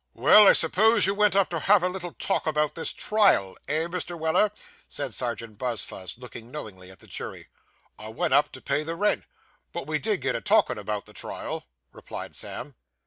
'Well; 0.15 0.47
I 0.47 0.53
suppose 0.53 1.05
you 1.05 1.13
went 1.13 1.35
up 1.35 1.51
to 1.51 1.59
have 1.59 1.83
a 1.83 1.87
little 1.87 2.13
talk 2.13 2.47
about 2.47 2.73
this 2.73 2.91
trial 2.91 3.55
eh, 3.67 3.85
Mr. 3.85 4.17
Weller?' 4.17 4.49
said 4.87 5.13
Serjeant 5.13 5.59
Buzfuz, 5.59 6.17
looking 6.17 6.49
knowingly 6.49 6.89
at 6.89 6.97
the 7.01 7.05
jury. 7.05 7.49
'I 7.99 8.07
went 8.09 8.33
up 8.33 8.51
to 8.53 8.61
pay 8.61 8.81
the 8.83 8.95
rent; 8.95 9.25
but 9.71 9.85
we 9.85 9.99
did 9.99 10.21
get 10.21 10.33
a 10.35 10.41
talkin' 10.41 10.79
about 10.79 11.05
the 11.05 11.13
trial,' 11.13 11.65
replied 11.91 12.33
Sam. 12.33 12.73